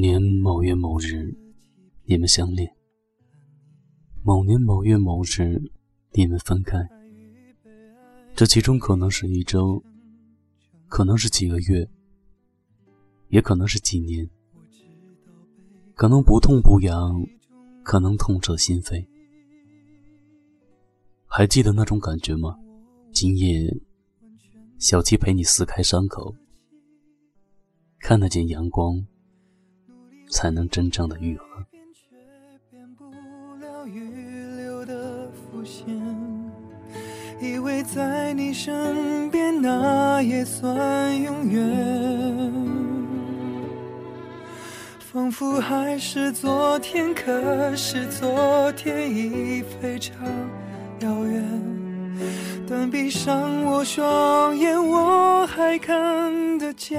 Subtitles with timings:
[0.00, 1.36] 年某月某日，
[2.04, 2.68] 你们相恋；
[4.22, 5.60] 某年某月某日，
[6.12, 6.78] 你们分开。
[8.34, 9.82] 这其中可能是一周，
[10.88, 11.88] 可能是几个月。
[13.30, 14.26] 也可能是几年，
[15.94, 17.22] 可能不痛不痒，
[17.82, 19.06] 可能痛彻心扉。
[21.26, 22.58] 还记得那种感觉吗？
[23.12, 23.70] 今夜，
[24.78, 26.34] 小七陪你撕开伤口，
[28.00, 29.06] 看得见阳光，
[30.30, 31.44] 才能真正的愈合。
[37.40, 42.52] 以为在你身边，那也算永远。
[44.98, 50.16] 仿佛还是昨天，可是昨天已非常
[51.00, 51.44] 遥远。
[52.68, 56.98] 但闭上我双眼，我还看得见。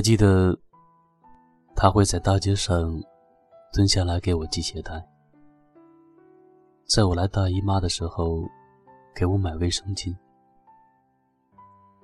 [0.00, 0.58] 还记得
[1.76, 2.98] 他会在大街上
[3.70, 4.92] 蹲下来给我系鞋带，
[6.86, 8.48] 在我来大姨妈的时候
[9.14, 10.16] 给我买卫生巾。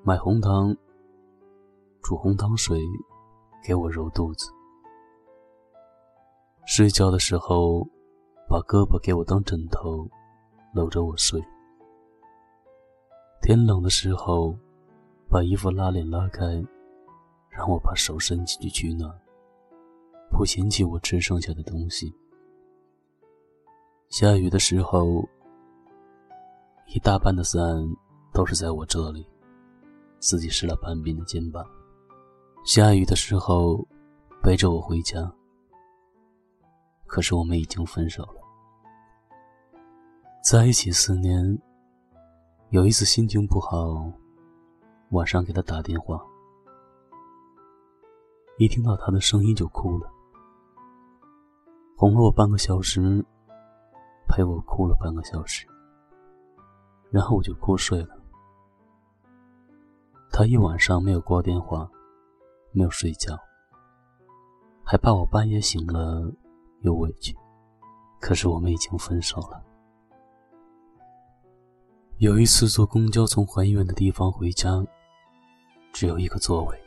[0.04, 0.76] 买红糖，
[2.02, 2.78] 煮红糖水，
[3.66, 4.50] 给我揉肚子。
[6.66, 7.82] 睡觉的时候，
[8.46, 10.06] 把胳膊给我当枕头，
[10.74, 11.42] 搂着我睡。
[13.40, 14.54] 天冷的时候，
[15.30, 16.62] 把衣服拉链拉开，
[17.56, 19.10] 让我把手伸进去取暖，
[20.30, 22.12] 不嫌弃我吃剩下的东西。
[24.10, 25.26] 下雨的时候，
[26.94, 27.60] 一大半的伞
[28.34, 29.26] 都是在我这里。
[30.18, 31.64] 自己湿了半边的肩膀，
[32.64, 33.86] 下雨的时候
[34.42, 35.30] 背着我回家。
[37.06, 38.40] 可是我们已经分手了。
[40.42, 41.58] 在一起四年，
[42.70, 44.10] 有一次心情不好，
[45.10, 46.20] 晚上给他打电话，
[48.58, 50.10] 一听到他的声音就哭了，
[51.96, 53.22] 哄了我半个小时，
[54.26, 55.66] 陪我哭了半个小时，
[57.10, 58.18] 然后我就哭睡了。
[60.30, 61.86] 他一晚上没有挂电话，
[62.72, 63.38] 没有睡觉，
[64.82, 66.32] 还怕我半夜醒了
[66.80, 67.36] 有委屈。
[68.20, 69.62] 可是我们已经分手了。
[72.16, 74.82] 有一次坐公交从很远的地方回家，
[75.92, 76.85] 只有一个座位，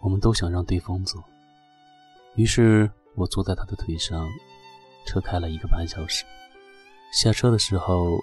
[0.00, 1.22] 我们都想让对方坐，
[2.34, 4.28] 于是我坐在他的腿上，
[5.06, 6.24] 车开了一个半小时。
[7.12, 8.18] 下车的时候，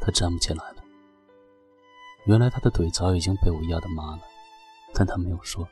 [0.00, 0.76] 他站不起来了。
[2.26, 4.22] 原来他的腿早已经被我压得麻了，
[4.94, 5.68] 但他没有说。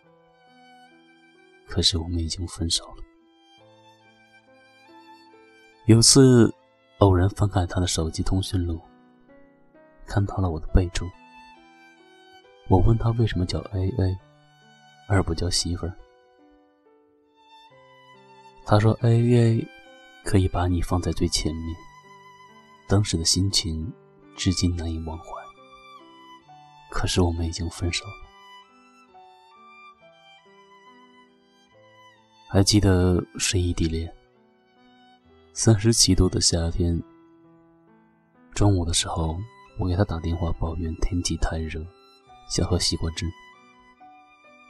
[1.67, 3.05] 可是我们已经分手了。
[5.87, 6.53] 有次
[6.99, 8.81] 偶然翻看他的手机通讯录，
[10.07, 11.07] 看到了我的备注。
[12.69, 14.19] 我问他为什么叫 A A，
[15.09, 15.93] 而不叫媳妇儿。
[18.65, 19.69] 他说 A A
[20.25, 21.77] 可以把你放在最前面。
[22.87, 23.91] 当时的心情，
[24.37, 25.27] 至今难以忘怀。
[26.91, 28.13] 可是我们已经分手了。
[32.49, 34.11] 还记得是异地恋，
[35.53, 37.03] 三十七度的夏天。
[38.55, 39.39] 中午的时候，
[39.79, 41.85] 我给他打电话抱怨天气太热，
[42.49, 43.27] 想喝西瓜汁。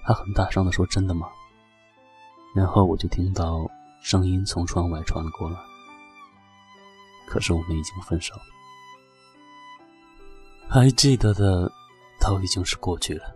[0.08, 1.28] 他很大声的说：“真的吗？”
[2.56, 3.70] 然后我就听到
[4.00, 5.58] 声音从窗外传了过来。
[7.26, 8.42] 可是我们已经分手了。
[10.66, 11.70] 还记得的。
[12.20, 13.32] 都已经是过去了。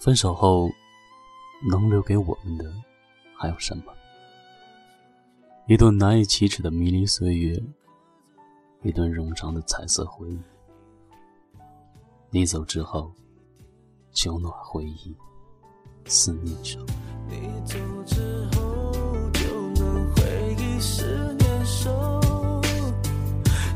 [0.00, 0.70] 分手后，
[1.70, 2.64] 能留给我们的
[3.36, 3.92] 还有什么？
[5.66, 7.62] 一段难以启齿的迷离岁月，
[8.82, 10.40] 一段冗长的彩色回忆。
[12.30, 13.12] 你走之后，
[14.12, 15.14] 酒暖回忆，
[16.06, 16.78] 思念愁。
[17.28, 17.76] 你走
[18.06, 18.92] 之后，
[19.32, 21.04] 就能回忆思
[21.38, 22.60] 念愁。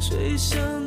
[0.00, 0.85] 谁想？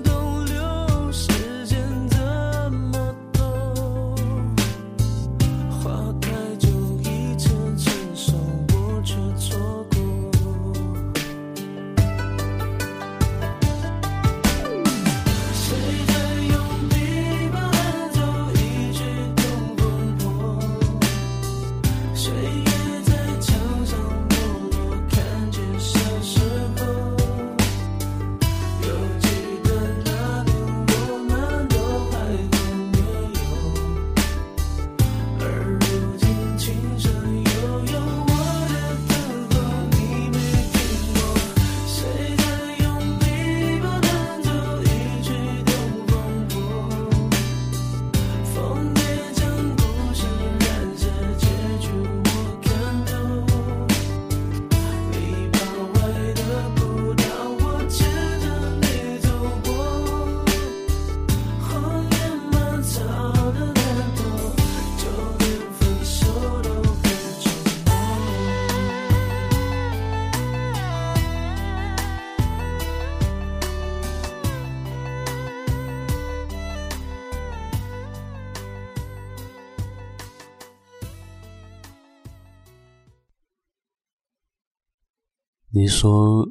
[85.71, 86.49] 你说，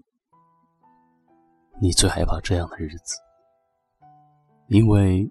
[1.81, 3.17] 你最害怕这样的日子，
[4.69, 5.29] 因为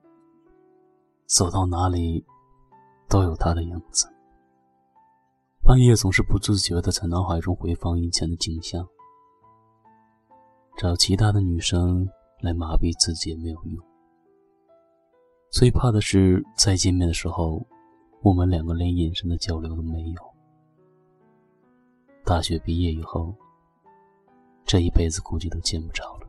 [1.26, 2.26] 走到哪里
[3.08, 4.06] 都有他的影子。
[5.64, 8.86] 半夜总是不自觉的在脑海中回放以前的景象，
[10.78, 12.06] 找其他的女生
[12.42, 13.82] 来麻痹自己也没有用。
[15.50, 17.66] 最怕的是再见面的时候，
[18.22, 20.22] 我们两个连眼神的交流都没有。
[22.26, 23.34] 大学毕业以后。
[24.68, 26.28] 这一辈子估计都见不着了。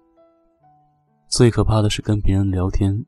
[1.26, 3.04] 最可怕的是跟别人聊天，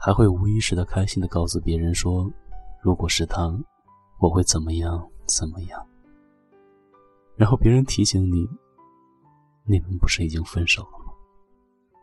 [0.00, 2.28] 还会无意识的开心的告诉别人说
[2.82, 3.54] ：“如果是他，
[4.18, 5.86] 我会怎么样怎么样。”
[7.36, 8.48] 然后别人提醒你
[9.68, 11.12] ：“你们不是已经分手了吗？”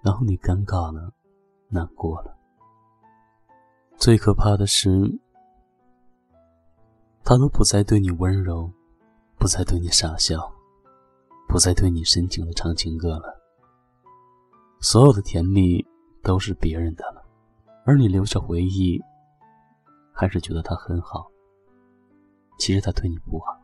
[0.06, 1.12] 然后你尴尬了，
[1.70, 2.38] 难过了。
[3.98, 5.12] 最可怕的是，
[7.24, 8.72] 他都不再对你温柔，
[9.40, 10.53] 不再对你傻笑。
[11.54, 13.40] 不再对你深情的唱情歌了，
[14.82, 15.86] 所有的甜蜜
[16.24, 17.24] 都是别人的了，
[17.86, 19.00] 而你留下回忆，
[20.12, 21.30] 还是觉得他很好。
[22.58, 23.56] 其实他对你不好。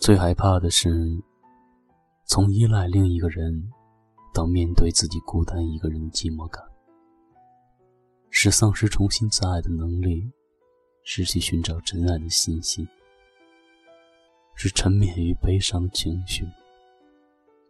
[0.00, 0.90] 最害怕的是，
[2.26, 3.70] 从依赖另一个人，
[4.34, 6.60] 到面对自己孤单一个人的寂寞感，
[8.30, 10.28] 是丧失重新再爱的能力，
[11.04, 12.84] 失去寻找真爱的信心。
[14.54, 16.46] 是沉湎于悲伤的情绪，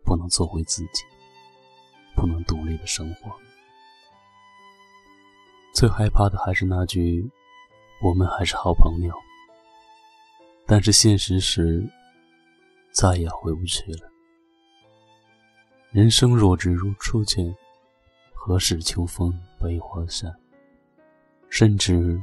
[0.04, 1.04] 不能做回自己，
[2.16, 3.30] 不能独立的生活。
[5.72, 7.30] 最害怕的还是那句
[8.02, 9.14] “我们还是好朋友”，
[10.66, 11.88] 但是现实是
[12.92, 14.10] 再也回不去了。
[15.92, 17.54] 人生若只如初见，
[18.34, 20.34] 何事秋风悲画扇？
[21.48, 22.20] 甚至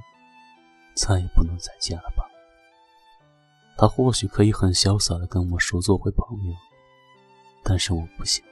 [0.93, 2.26] 再也不能再见了吧。
[3.77, 6.53] 他或许可以很潇洒的跟我说做回朋友，
[7.63, 8.43] 但是我不行，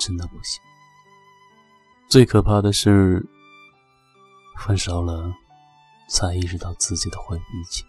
[0.00, 0.60] 真的不行。
[2.08, 3.24] 最可怕的是，
[4.58, 5.32] 分手了，
[6.08, 7.84] 才意识到自己的坏脾气。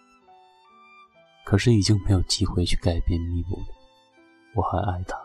[1.44, 3.66] 可是已经没有机会去改变弥补了。
[4.54, 5.18] 我还爱他，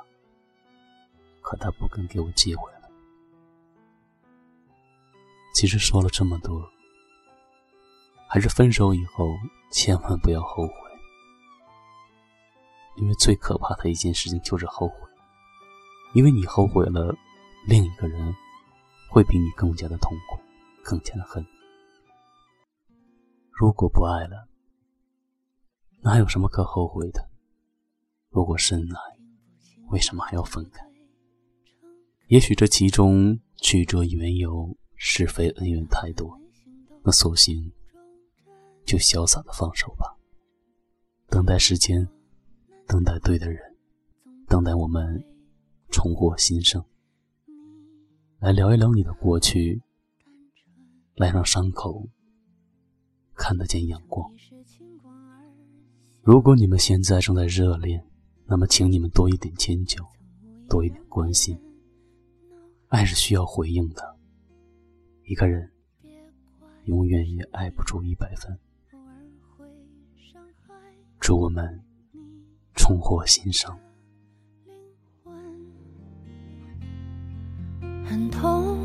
[1.42, 2.90] 可他不肯给我机会了。
[5.54, 6.68] 其实说了这么多。
[8.28, 9.30] 还是分手以后，
[9.72, 10.74] 千万不要后悔，
[12.98, 14.96] 因为最可怕的一件事情就是后悔，
[16.14, 17.16] 因为你后悔了，
[17.68, 18.34] 另一个人
[19.10, 20.40] 会比你更加的痛苦，
[20.84, 21.46] 更加的恨。
[23.52, 24.48] 如果不爱了，
[26.02, 27.30] 那还有什么可后悔的？
[28.30, 29.00] 如果深爱，
[29.88, 30.86] 为什么还要分开？
[32.28, 36.38] 也许这其中曲折缘由、是非恩怨太多，
[37.04, 37.72] 那索性。
[38.86, 40.16] 就潇洒的放手吧。
[41.28, 42.08] 等待时间
[42.88, 43.60] 等待对的人
[44.48, 45.24] 等待我们
[45.90, 46.84] 重获新生。
[48.40, 49.82] 来聊一聊你的过去
[51.16, 52.08] 来让伤口
[53.34, 54.32] 看得见阳光。
[56.22, 58.04] 如果你们现在正在热恋
[58.46, 60.04] 那么请你们多一点迁就
[60.70, 61.60] 多一点关心。
[62.88, 64.18] 爱是需要回应的
[65.24, 65.70] 一个人
[66.86, 68.58] 永远也爱不出一百分。
[71.26, 71.68] 祝我们
[72.76, 73.76] 重获新生。
[78.08, 78.78] 很痛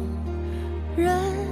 [0.97, 1.50] 人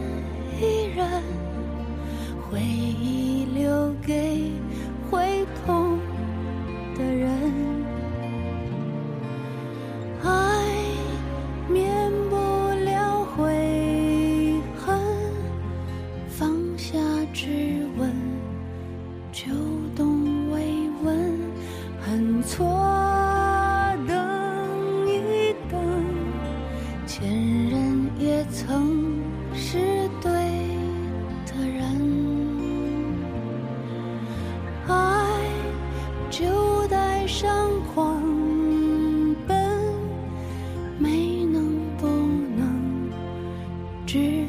[44.09, 44.47] 只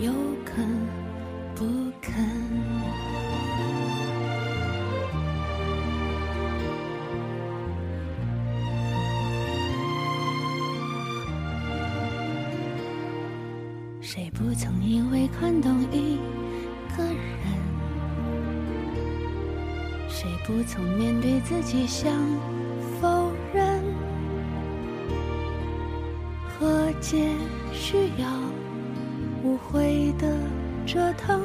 [0.00, 0.12] 有
[0.44, 0.68] 肯
[1.54, 1.64] 不
[1.98, 2.12] 肯
[14.02, 16.18] 谁不曾因为看懂一
[16.94, 17.16] 个人
[20.06, 22.12] 谁不曾面对自己想
[23.00, 23.82] 否认
[26.46, 27.34] 和解
[27.72, 28.28] 需要
[29.42, 30.36] 无悔的
[30.86, 31.40] 折腾。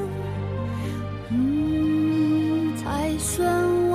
[1.30, 3.87] 嗯才算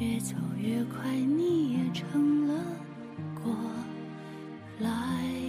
[0.00, 2.64] 越走越快你也成了
[3.42, 3.52] 过
[4.78, 5.47] 来。